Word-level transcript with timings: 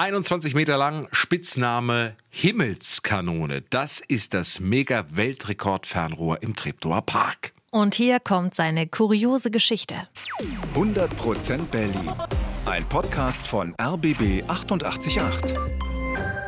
21 0.00 0.54
Meter 0.54 0.78
lang, 0.78 1.08
Spitzname 1.12 2.16
Himmelskanone. 2.30 3.60
Das 3.68 4.00
ist 4.00 4.32
das 4.32 4.58
Mega-Weltrekord-Fernrohr 4.58 6.42
im 6.42 6.56
Treptower 6.56 7.02
Park. 7.02 7.52
Und 7.70 7.94
hier 7.96 8.18
kommt 8.18 8.54
seine 8.54 8.86
kuriose 8.86 9.50
Geschichte. 9.50 10.08
100% 10.74 11.66
Berlin. 11.66 12.12
Ein 12.64 12.88
Podcast 12.88 13.46
von 13.46 13.74
RBB 13.78 14.42
888. 14.48 15.89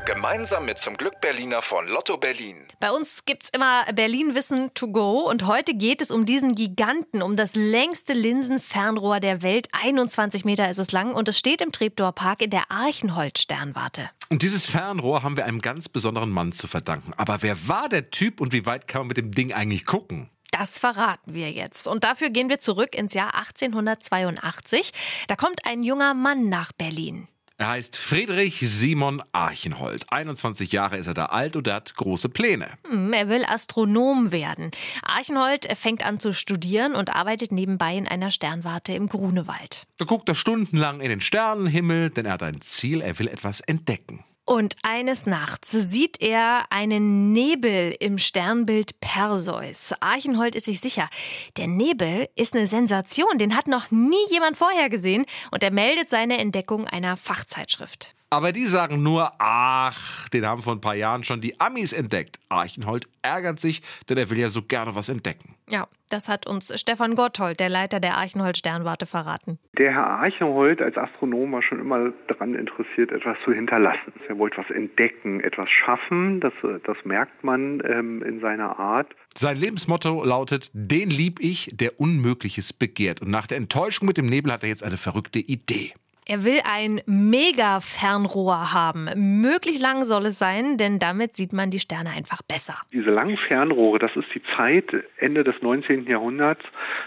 Gemeinsam 0.05 0.65
mit 0.65 0.79
zum 0.79 0.97
Glück 0.97 1.21
Berliner 1.21 1.63
von 1.63 1.87
Lotto 1.87 2.17
Berlin. 2.17 2.67
Bei 2.81 2.91
uns 2.91 3.25
gibt's 3.25 3.51
immer 3.51 3.85
Berlin-Wissen 3.95 4.75
to 4.75 4.89
go 4.89 5.31
und 5.31 5.47
heute 5.47 5.75
geht 5.75 6.03
es 6.03 6.11
um 6.11 6.27
diesen 6.27 6.57
Giganten, 6.57 7.23
um 7.23 7.37
das 7.37 7.55
längste 7.55 8.13
Linsenfernrohr 8.13 9.21
der 9.21 9.43
Welt. 9.43 9.69
21 9.71 10.45
Meter 10.45 10.69
ist 10.69 10.79
es 10.79 10.91
lang 10.91 11.15
und 11.15 11.29
es 11.29 11.39
steht 11.39 11.63
im 11.63 11.71
Treptower 11.71 12.11
Park 12.13 12.43
in 12.43 12.51
der 12.51 12.69
Archenhold-Sternwarte. 12.73 14.11
Und 14.29 14.43
dieses 14.43 14.67
Fernrohr 14.67 15.23
haben 15.23 15.37
wir 15.37 15.45
einem 15.45 15.61
ganz 15.61 15.89
besonderen 15.89 16.31
Mann 16.31 16.51
zu 16.51 16.67
verdanken. 16.67 17.13
Aber 17.17 17.43
wer 17.43 17.69
war 17.69 17.89
der 17.89 18.11
Typ 18.11 18.41
und 18.41 18.53
wie 18.53 18.67
weit 18.67 18.89
kann 18.89 19.03
man 19.03 19.09
mit 19.09 19.19
dem 19.19 19.31
Ding 19.31 19.53
eigentlich 19.53 19.87
gucken? 19.87 20.29
Das 20.51 20.79
verraten 20.79 21.33
wir 21.33 21.51
jetzt. 21.53 21.87
Und 21.87 22.03
dafür 22.03 22.31
gehen 22.31 22.49
wir 22.49 22.59
zurück 22.59 22.95
ins 22.97 23.15
Jahr 23.15 23.35
1882. 23.37 24.93
Da 25.29 25.37
kommt 25.37 25.65
ein 25.65 25.85
junger 25.85 26.13
Mann 26.13 26.49
nach 26.49 26.73
Berlin. 26.73 27.29
Er 27.63 27.69
heißt 27.69 27.97
Friedrich 27.97 28.59
Simon 28.69 29.23
Archenhold. 29.31 30.07
21 30.11 30.73
Jahre 30.73 30.97
ist 30.97 31.07
er 31.07 31.15
da 31.15 31.27
alt 31.27 31.55
und 31.55 31.69
er 31.69 31.75
hat 31.77 31.95
große 31.95 32.29
Pläne. 32.29 32.67
Hm, 32.91 33.13
Er 33.13 33.29
will 33.29 33.45
Astronom 33.47 34.33
werden. 34.33 34.73
Archenhold 35.05 35.69
fängt 35.79 36.05
an 36.05 36.19
zu 36.19 36.33
studieren 36.33 36.97
und 36.97 37.15
arbeitet 37.15 37.53
nebenbei 37.53 37.97
in 37.97 38.09
einer 38.09 38.33
Sternwarte 38.33 38.95
im 38.95 39.07
Grunewald. 39.07 39.87
Da 39.99 40.07
guckt 40.07 40.29
er 40.29 40.35
stundenlang 40.35 41.01
in 41.01 41.09
den 41.09 41.21
Sternenhimmel, 41.21 42.11
denn 42.11 42.27
er 42.27 42.33
hat 42.33 42.43
ein 42.43 42.61
Ziel, 42.63 43.01
er 43.01 43.17
will 43.21 43.29
etwas 43.29 43.61
entdecken. 43.61 44.25
Und 44.53 44.77
eines 44.83 45.25
Nachts 45.25 45.71
sieht 45.71 46.21
er 46.21 46.67
einen 46.69 47.33
Nebel 47.33 47.97
im 47.99 48.19
Sternbild 48.19 49.01
Perseus. 49.01 49.95
Archenhold 50.01 50.55
ist 50.55 50.67
sich 50.67 50.79
sicher, 50.79 51.09
der 51.57 51.69
Nebel 51.69 52.29
ist 52.35 52.55
eine 52.55 52.67
Sensation, 52.67 53.39
den 53.39 53.57
hat 53.57 53.67
noch 53.67 53.91
nie 53.91 54.27
jemand 54.29 54.59
vorher 54.59 54.91
gesehen 54.91 55.25
und 55.53 55.65
er 55.65 55.71
meldet 55.71 56.11
seine 56.11 56.37
Entdeckung 56.37 56.87
einer 56.87 57.17
Fachzeitschrift. 57.17 58.15
Aber 58.33 58.53
die 58.53 58.65
sagen 58.65 59.03
nur, 59.03 59.31
ach, 59.39 60.27
den 60.31 60.47
haben 60.47 60.63
vor 60.63 60.73
ein 60.73 60.81
paar 60.81 60.95
Jahren 60.95 61.23
schon 61.23 61.43
die 61.43 61.61
Amis 61.61 61.93
entdeckt. 61.93 62.39
Archenhold 62.49 63.07
ärgert 63.21 63.61
sich, 63.61 63.83
denn 64.09 64.17
er 64.17 64.31
will 64.31 64.39
ja 64.39 64.49
so 64.49 64.63
gerne 64.63 64.95
was 64.95 65.11
entdecken. 65.11 65.55
Ja, 65.69 65.87
das 66.09 66.31
hat 66.31 66.47
uns 66.47 66.73
Stefan 66.81 67.15
Gotthold, 67.15 67.61
der 67.61 67.69
Leiter 67.69 68.01
der 68.01 68.17
Archenhold 68.17 68.57
Sternwarte, 68.57 69.05
verraten. 69.05 69.59
Der 69.77 69.93
Herr 69.93 70.07
Archenhold 70.07 70.81
als 70.81 70.97
Astronom 70.97 71.53
war 71.53 71.63
schon 71.63 71.79
immer 71.79 72.15
daran 72.27 72.55
interessiert, 72.55 73.13
etwas 73.13 73.37
zu 73.45 73.53
hinterlassen. 73.53 74.15
Er 74.27 74.39
wollte 74.39 74.57
was 74.57 74.71
entdecken, 74.71 75.41
etwas 75.41 75.69
schaffen. 75.69 76.41
Das, 76.41 76.55
das 76.87 76.97
merkt 77.05 77.45
man 77.45 77.83
ähm, 77.87 78.23
in 78.23 78.41
seiner 78.41 78.79
Art. 78.79 79.09
Sein 79.37 79.59
Lebensmotto 79.59 80.25
lautet, 80.25 80.71
den 80.73 81.11
lieb 81.11 81.39
ich, 81.39 81.69
der 81.75 82.01
Unmögliches 82.01 82.73
begehrt. 82.73 83.21
Und 83.21 83.31
nach 83.31 83.47
der 83.47 83.59
Enttäuschung 83.59 84.09
mit 84.09 84.17
dem 84.17 84.25
Nebel 84.25 84.51
hat 84.53 84.63
er 84.63 84.71
jetzt 84.71 84.85
eine 84.85 84.97
verrückte 84.97 85.39
Idee. 85.39 85.93
Er 86.25 86.45
will 86.45 86.61
ein 86.65 87.01
Mega-Fernrohr 87.07 88.73
haben. 88.73 89.09
Möglich 89.41 89.81
lang 89.81 90.05
soll 90.05 90.27
es 90.27 90.39
sein, 90.39 90.77
denn 90.77 91.01
damit 91.01 91.35
sieht 91.35 91.53
man 91.53 91.71
die 91.71 91.81
Sterne 91.81 92.11
einfach 92.11 92.43
besser. 92.43 92.75
Diese 92.93 93.11
langen 93.11 93.37
Fernrohre, 93.37 93.99
das 93.99 94.15
ist 94.15 94.29
die 94.33 94.43
Zeit 94.57 94.87
Ende 95.17 95.43
des 95.43 95.61
19. 95.63 96.07
Jahrhunderts, 96.07 96.63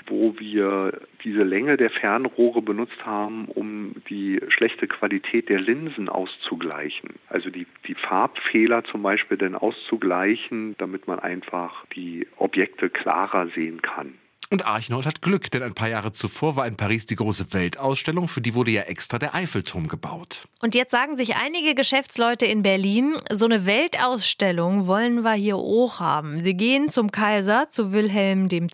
wo 0.08 0.38
wir 0.38 1.00
diese 1.24 1.44
Länge 1.44 1.78
der 1.78 1.92
Fernrohre 1.92 2.62
benutzt 2.62 3.06
haben, 3.06 3.46
um 3.46 3.96
die 4.10 4.42
schlechte 4.50 4.86
Qualität 4.88 5.48
der 5.48 5.62
Linsen 5.62 6.10
auszugleichen. 6.10 7.12
Also 7.30 7.50
die, 7.50 7.68
die 7.88 7.96
Farbfehler 7.96 8.84
zum 8.84 9.02
Beispiel 9.02 9.38
dann 9.38 9.56
auszugleichen, 9.56 10.76
damit 10.78 11.08
man 11.08 11.20
einfach 11.20 11.86
die 11.96 12.28
Objekte 12.36 12.90
klarer 12.90 13.48
sehen 13.56 13.82
kann. 13.82 14.16
Und 14.56 14.66
Archenhold 14.66 15.06
hat 15.06 15.22
Glück, 15.22 15.52
denn 15.52 15.64
ein 15.64 15.74
paar 15.74 15.90
Jahre 15.90 16.14
zuvor 16.14 16.56
war 16.56 16.66
in 16.66 16.78
Paris 16.78 17.06
die 17.06 17.18
große 17.18 17.52
Weltausstellung, 17.52 18.30
für 18.30 18.40
die 18.40 18.54
wurde 18.54 18.72
ja 18.72 18.84
extra 18.84 19.20
der 19.20 19.36
Eiffelturm 19.36 19.90
gebaut. 19.90 20.48
Und 20.62 20.76
jetzt 20.76 20.92
sagen 20.92 21.18
sich 21.18 21.36
einige 21.36 21.76
Geschäftsleute 21.76 22.46
in 22.46 22.64
Berlin, 22.64 23.18
so 23.30 23.44
eine 23.44 23.66
Weltausstellung 23.66 24.88
wollen 24.88 25.24
wir 25.24 25.34
hier 25.34 25.58
auch 25.58 26.00
haben. 26.00 26.42
Sie 26.42 26.54
gehen 26.54 26.90
zum 26.90 27.12
Kaiser, 27.12 27.68
zu 27.70 27.92
Wilhelm 27.92 28.48
II. 28.50 28.72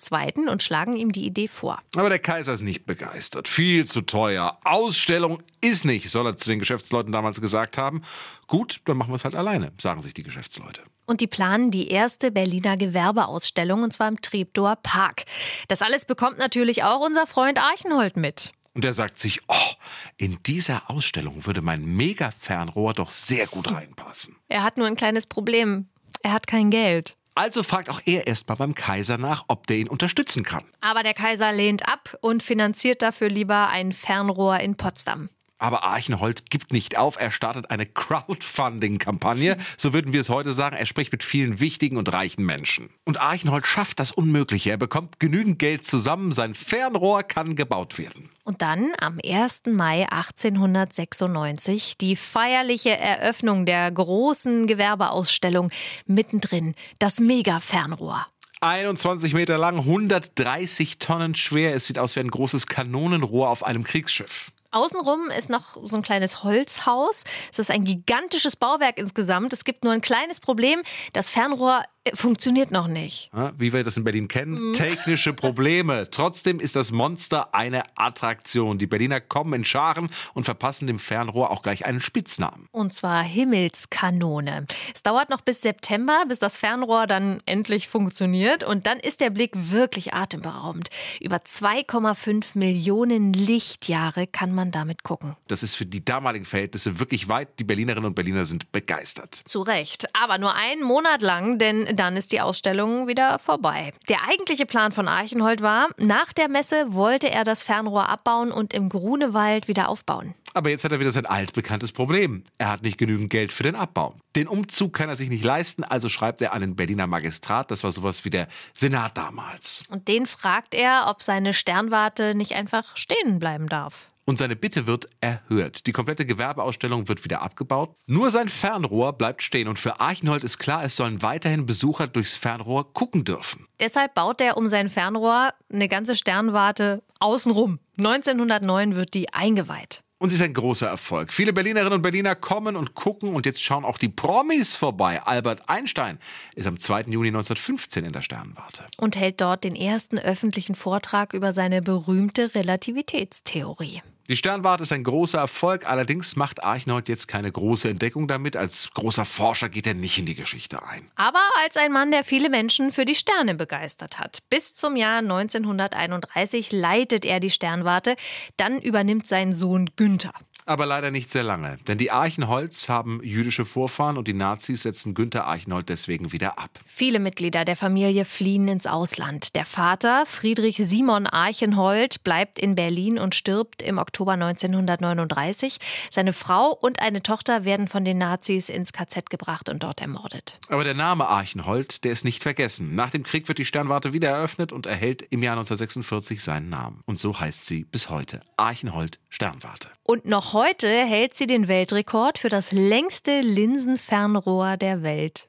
und 0.52 0.62
schlagen 0.62 0.96
ihm 0.96 1.12
die 1.12 1.26
Idee 1.26 1.48
vor. 1.48 1.82
Aber 1.96 2.10
der 2.10 2.20
Kaiser 2.20 2.54
ist 2.54 2.62
nicht 2.62 2.86
begeistert. 2.86 3.48
Viel 3.48 3.86
zu 3.86 4.02
teuer. 4.02 4.60
Ausstellung 4.64 5.42
ist 5.62 5.84
nicht, 5.84 6.12
soll 6.12 6.28
er 6.28 6.38
zu 6.38 6.48
den 6.48 6.60
Geschäftsleuten 6.60 7.12
damals 7.12 7.42
gesagt 7.42 7.80
haben. 7.80 8.04
Gut, 8.52 8.82
dann 8.84 8.98
machen 8.98 9.12
wir 9.12 9.16
es 9.16 9.24
halt 9.24 9.34
alleine, 9.34 9.72
sagen 9.80 10.02
sich 10.02 10.14
die 10.14 10.24
Geschäftsleute. 10.24 10.82
Und 11.06 11.22
die 11.22 11.28
planen 11.28 11.72
die 11.72 11.88
erste 11.88 12.32
Berliner 12.32 12.76
Gewerbeausstellung, 12.76 13.82
und 13.82 13.94
zwar 13.94 14.10
im 14.10 14.20
Treptower 14.20 14.76
Park. 14.76 15.24
Das 15.70 15.82
alles 15.82 16.04
bekommt 16.04 16.38
natürlich 16.38 16.84
auch 16.84 17.00
unser 17.00 17.28
Freund 17.28 17.58
Archenhold 17.58 18.18
mit. 18.18 18.52
Und 18.74 18.84
er 18.84 18.92
sagt 18.92 19.20
sich, 19.20 19.40
oh, 19.48 19.72
in 20.18 20.38
dieser 20.44 20.90
Ausstellung 20.90 21.46
würde 21.46 21.62
mein 21.62 21.86
Mega-Fernrohr 21.86 22.94
doch 22.94 23.10
sehr 23.10 23.48
gut 23.48 23.72
reinpassen. 23.72 24.36
Er 24.50 24.64
hat 24.64 24.76
nur 24.76 24.88
ein 24.88 24.98
kleines 24.98 25.28
Problem. 25.28 25.88
Er 26.22 26.34
hat 26.34 26.46
kein 26.46 26.72
Geld. 26.72 27.16
Also 27.36 27.64
fragt 27.64 27.90
auch 27.90 28.02
er 28.06 28.28
erstmal 28.28 28.58
beim 28.58 28.76
Kaiser 28.76 29.18
nach, 29.18 29.46
ob 29.48 29.66
der 29.68 29.78
ihn 29.78 29.88
unterstützen 29.88 30.44
kann. 30.44 30.66
Aber 30.82 31.04
der 31.04 31.14
Kaiser 31.14 31.54
lehnt 31.54 31.88
ab 31.88 32.18
und 32.20 32.44
finanziert 32.44 33.02
dafür 33.02 33.30
lieber 33.30 33.70
ein 33.70 33.94
Fernrohr 33.94 34.60
in 34.60 34.76
Potsdam. 34.76 35.30
Aber 35.62 35.84
Archenhold 35.84 36.50
gibt 36.50 36.74
nicht 36.74 36.98
auf. 36.98 37.20
Er 37.20 37.30
startet 37.30 37.70
eine 37.70 37.86
Crowdfunding-Kampagne. 37.86 39.58
So 39.78 39.94
würden 39.94 40.12
wir 40.12 40.22
es 40.22 40.30
heute 40.30 40.54
sagen. 40.54 40.76
Er 40.76 40.88
spricht 40.88 41.12
mit 41.12 41.24
vielen 41.24 41.60
wichtigen 41.60 41.98
und 41.98 42.12
reichen 42.12 42.44
Menschen. 42.44 42.90
Und 43.06 43.22
Archenhold 43.22 43.68
schafft 43.68 44.00
das 44.00 44.12
Unmögliche. 44.12 44.72
Er 44.72 44.78
bekommt 44.78 45.20
genügend 45.20 45.60
Geld 45.60 45.86
zusammen. 45.86 46.32
Sein 46.32 46.56
Fernrohr 46.56 47.22
kann 47.22 47.56
gebaut 47.56 48.00
werden. 48.00 48.32
Und 48.44 48.64
dann 48.64 48.94
am 49.00 49.20
1. 49.24 49.62
Mai 49.68 50.10
1896 50.10 51.96
die 51.96 52.16
feierliche 52.16 52.98
Eröffnung 52.98 53.68
der 53.68 53.92
großen 53.92 54.66
Gewerbeausstellung 54.66 55.70
mittendrin, 56.08 56.74
das 56.98 57.20
Mega-Fernrohr. 57.20 58.26
21 58.62 59.36
Meter 59.36 59.60
lang, 59.60 59.78
130 59.78 60.98
Tonnen 60.98 61.36
schwer. 61.36 61.76
Es 61.76 61.86
sieht 61.86 62.00
aus 62.00 62.16
wie 62.16 62.22
ein 62.22 62.32
großes 62.32 62.66
Kanonenrohr 62.66 63.50
auf 63.50 63.64
einem 63.64 63.84
Kriegsschiff. 63.84 64.52
Außenrum 64.72 65.30
ist 65.30 65.50
noch 65.50 65.78
so 65.84 65.98
ein 65.98 66.02
kleines 66.02 66.44
Holzhaus. 66.44 67.24
Es 67.52 67.60
ist 67.60 67.72
ein 67.72 67.84
gigantisches 67.84 68.56
Bauwerk 68.56 68.98
insgesamt. 68.98 69.54
Es 69.54 69.66
gibt 69.66 69.84
nur 69.84 69.94
ein 69.94 70.02
kleines 70.02 70.40
Problem. 70.40 70.82
Das 71.14 71.30
Fernrohr 71.30 71.84
funktioniert 72.14 72.72
noch 72.72 72.88
nicht. 72.88 73.30
Wie 73.58 73.74
wir 73.74 73.84
das 73.84 73.98
in 73.98 74.04
Berlin 74.04 74.28
kennen, 74.28 74.74
technische 74.74 75.34
Probleme. 75.34 76.08
Trotzdem 76.12 76.60
ist 76.60 76.76
das 76.76 76.92
Monster 76.92 77.54
eine 77.54 77.84
Attraktion. 77.96 78.78
Die 78.78 78.88
Berliner 78.88 79.22
kommen 79.22 79.54
in 79.54 79.66
Scharen 79.66 80.10
und 80.34 80.44
verpassen 80.44 80.88
dem 80.88 81.00
Fernrohr 81.00 81.52
auch 81.52 81.62
gleich 81.62 81.86
einen 81.86 82.00
Spitznamen. 82.00 82.68
Und 82.72 82.94
zwar 82.94 83.22
Himmelskanone. 83.24 84.66
Es 84.96 85.04
dauert 85.04 85.30
noch 85.30 85.42
bis 85.42 85.62
September, 85.62 86.24
bis 86.28 86.40
das 86.40 86.58
Fernrohr 86.58 87.06
dann 87.06 87.42
endlich 87.46 87.88
funktioniert. 87.88 88.64
Und 88.64 88.88
dann 88.88 89.00
ist 89.00 89.22
der 89.22 89.30
Blick 89.30 89.52
wirklich 89.54 90.14
atemberaubend. 90.14 90.90
Über 91.20 91.38
2,5 91.38 92.58
Millionen 92.58 93.34
Lichtjahre 93.34 94.26
kann 94.26 94.54
man 94.54 94.72
damit 94.72 95.04
gucken. 95.04 95.36
Das 95.48 95.62
ist 95.62 95.76
für 95.76 95.86
die 95.86 96.04
damaligen 96.04 96.46
Verhältnisse 96.46 97.00
wirklich 97.00 97.28
weit. 97.28 97.60
Die 97.60 97.64
Berlinerinnen 97.64 98.06
und 98.06 98.16
Berliner 98.16 98.46
sind 98.46 98.72
begeistert. 98.72 99.42
Zu 99.46 99.62
Recht. 99.62 100.08
Aber 100.16 100.38
nur 100.38 100.56
einen 100.56 100.84
Monat 100.84 101.22
lang, 101.22 101.60
denn 101.60 101.91
dann 101.94 102.18
ist 102.18 102.32
die 102.32 102.42
Ausstellung 102.42 103.08
wieder 103.08 103.40
vorbei. 103.40 103.94
Der 104.10 104.28
eigentliche 104.30 104.66
Plan 104.66 104.92
von 104.92 105.08
Archenhold 105.08 105.62
war, 105.62 105.90
nach 105.98 106.34
der 106.34 106.50
Messe 106.50 106.94
wollte 106.94 107.30
er 107.30 107.44
das 107.44 107.64
Fernrohr 107.64 108.10
abbauen 108.10 108.52
und 108.52 108.74
im 108.74 108.90
Grunewald 108.90 109.68
wieder 109.68 109.90
aufbauen. 109.90 110.36
Aber 110.54 110.70
jetzt 110.70 110.84
hat 110.84 110.92
er 110.92 111.00
wieder 111.00 111.12
sein 111.12 111.26
altbekanntes 111.26 111.92
Problem. 111.92 112.44
Er 112.58 112.70
hat 112.70 112.82
nicht 112.82 112.98
genügend 112.98 113.30
Geld 113.30 113.54
für 113.54 113.64
den 113.64 113.76
Abbau. 113.76 114.16
Den 114.36 114.48
Umzug 114.48 114.94
kann 114.94 115.10
er 115.10 115.16
sich 115.16 115.30
nicht 115.30 115.44
leisten, 115.44 115.84
also 115.84 116.10
schreibt 116.10 116.42
er 116.42 116.54
an 116.54 116.62
den 116.62 116.76
Berliner 116.76 117.08
Magistrat. 117.08 117.72
Das 117.72 117.84
war 117.84 117.92
sowas 117.92 118.26
wie 118.26 118.30
der 118.30 118.48
Senat 118.74 119.18
damals. 119.18 119.84
Und 119.90 120.08
den 120.08 120.26
fragt 120.26 120.76
er, 120.76 121.06
ob 121.08 121.24
seine 121.24 121.54
Sternwarte 121.54 122.36
nicht 122.36 122.54
einfach 122.54 122.98
stehen 122.98 123.40
bleiben 123.40 123.68
darf. 123.68 124.12
Und 124.32 124.38
seine 124.38 124.56
Bitte 124.56 124.88
wird 124.88 125.10
erhört. 125.20 125.88
Die 125.88 125.92
komplette 125.92 126.26
Gewerbeausstellung 126.26 127.10
wird 127.10 127.26
wieder 127.26 127.42
abgebaut. 127.42 127.98
Nur 128.08 128.32
sein 128.32 128.48
Fernrohr 128.48 129.12
bleibt 129.12 129.44
stehen. 129.44 129.68
Und 129.68 129.78
für 129.78 130.00
Archenhold 130.00 130.46
ist 130.46 130.58
klar, 130.58 130.86
es 130.86 130.96
sollen 130.96 131.22
weiterhin 131.22 131.66
Besucher 131.66 132.08
durchs 132.08 132.38
Fernrohr 132.38 132.94
gucken 132.94 133.26
dürfen. 133.26 133.68
Deshalb 133.82 134.14
baut 134.14 134.40
er 134.40 134.56
um 134.56 134.70
sein 134.70 134.88
Fernrohr 134.88 135.50
eine 135.70 135.90
ganze 135.90 136.16
Sternwarte 136.16 137.04
außenrum. 137.20 137.80
1909 137.98 138.96
wird 138.96 139.14
die 139.16 139.34
eingeweiht. 139.34 140.02
Und 140.18 140.30
sie 140.30 140.38
ist 140.38 140.44
ein 140.44 140.54
großer 140.54 140.88
Erfolg. 140.88 141.34
Viele 141.34 141.52
Berlinerinnen 141.52 141.92
und 141.92 142.02
Berliner 142.02 142.36
kommen 142.36 142.78
und 142.78 142.96
gucken 142.96 143.36
und 143.36 143.46
jetzt 143.46 143.62
schauen 143.62 143.84
auch 143.84 143.98
die 143.98 144.08
Promis 144.08 144.76
vorbei. 144.76 145.22
Albert 145.24 145.68
Einstein 145.68 146.20
ist 146.56 146.68
am 146.68 146.80
2. 146.80 147.02
Juni 147.08 147.28
1915 147.28 148.06
in 148.06 148.14
der 148.14 148.22
Sternwarte. 148.22 148.86
Und 148.96 149.18
hält 149.18 149.42
dort 149.42 149.66
den 149.66 149.76
ersten 149.76 150.18
öffentlichen 150.18 150.76
Vortrag 150.76 151.34
über 151.34 151.52
seine 151.52 151.82
berühmte 151.82 152.56
Relativitätstheorie. 152.56 154.04
Die 154.32 154.38
Sternwarte 154.38 154.84
ist 154.84 154.94
ein 154.94 155.04
großer 155.04 155.40
Erfolg, 155.40 155.86
allerdings 155.86 156.38
macht 156.38 156.64
Archinold 156.64 157.10
jetzt 157.10 157.28
keine 157.28 157.52
große 157.52 157.90
Entdeckung 157.90 158.30
damit. 158.30 158.56
Als 158.56 158.90
großer 158.94 159.26
Forscher 159.26 159.68
geht 159.68 159.86
er 159.86 159.94
nicht 159.94 160.18
in 160.20 160.26
die 160.26 160.36
Geschichte 160.36 160.84
ein. 160.84 161.12
Aber 161.18 161.42
als 161.62 161.76
ein 161.76 161.92
Mann, 161.92 162.12
der 162.12 162.24
viele 162.24 162.50
Menschen 162.50 162.92
für 162.92 163.04
die 163.04 163.14
Sterne 163.14 163.56
begeistert 163.56 164.20
hat. 164.20 164.40
Bis 164.50 164.74
zum 164.74 164.96
Jahr 164.96 165.18
1931 165.18 166.72
leitet 166.72 167.26
er 167.26 167.42
die 167.42 167.50
Sternwarte, 167.50 168.16
dann 168.56 168.80
übernimmt 168.80 169.28
sein 169.28 169.52
Sohn 169.52 169.90
Günther. 169.98 170.32
Aber 170.72 170.86
leider 170.86 171.12
nicht 171.12 171.34
sehr 171.34 171.44
lange, 171.44 171.80
denn 171.90 171.98
die 171.98 172.12
Archenholz 172.12 172.88
haben 172.88 173.20
jüdische 173.22 173.66
Vorfahren 173.66 174.18
und 174.18 174.26
die 174.30 174.34
Nazis 174.34 174.84
setzen 174.84 175.14
Günther 175.14 175.46
Archenhold 175.46 175.90
deswegen 175.90 176.32
wieder 176.32 176.58
ab. 176.58 176.70
Viele 176.86 177.20
Mitglieder 177.20 177.66
der 177.66 177.76
Familie 177.76 178.24
fliehen 178.24 178.70
ins 178.70 178.88
Ausland. 178.88 179.54
Der 179.58 179.66
Vater, 179.66 180.24
Friedrich 180.26 180.78
Simon 180.78 181.28
Archenhold, 181.28 182.24
bleibt 182.24 182.58
in 182.58 182.76
Berlin 182.76 183.20
und 183.20 183.36
stirbt 183.36 183.82
im 183.82 183.98
Oktober 183.98 184.32
1939. 184.32 185.78
Seine 186.10 186.32
Frau 186.32 186.70
und 186.72 187.02
eine 187.02 187.22
Tochter 187.22 187.66
werden 187.66 187.90
von 187.90 188.06
den 188.06 188.20
Nazis 188.20 188.70
ins 188.70 188.94
KZ 188.94 189.30
gebracht 189.30 189.68
und 189.68 189.84
dort 189.84 190.00
ermordet. 190.00 190.58
Aber 190.70 190.86
der 190.86 190.94
Name 190.94 191.28
Archenhold, 191.28 192.06
der 192.06 192.14
ist 192.14 192.24
nicht 192.24 192.42
vergessen. 192.42 192.96
Nach 192.96 193.10
dem 193.10 193.24
Krieg 193.24 193.50
wird 193.50 193.58
die 193.58 193.66
Sternwarte 193.66 194.14
wieder 194.14 194.30
eröffnet 194.30 194.72
und 194.72 194.86
erhält 194.86 195.22
im 195.32 195.44
Jahr 195.44 195.58
1946 195.58 196.42
seinen 196.42 196.70
Namen. 196.70 197.02
Und 197.06 197.20
so 197.20 197.38
heißt 197.38 197.66
sie 197.66 197.84
bis 197.84 198.10
heute. 198.10 198.40
Archenhold 198.56 199.20
Sternwarte. 199.28 199.90
Und 200.04 200.26
noch 200.26 200.54
heute 200.62 200.88
hält 200.88 201.34
sie 201.34 201.48
den 201.48 201.68
Weltrekord 201.68 202.38
für 202.38 202.50
das 202.50 202.72
längste 202.72 203.42
Linsenfernrohr 203.42 204.78
der 204.78 205.02
Welt. 205.02 205.48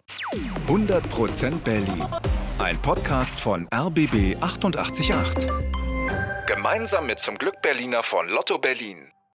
100% 0.69 1.59
Berlin. 1.59 2.03
Ein 2.59 2.81
Podcast 2.81 3.38
von 3.38 3.69
RBB 3.75 4.41
888. 4.41 5.50
Gemeinsam 6.47 7.06
mit 7.06 7.19
zum 7.19 7.37
Glück 7.37 7.61
Berliner 7.61 8.03
von 8.03 8.26
Lotto 8.26 8.56
Berlin. 8.56 9.12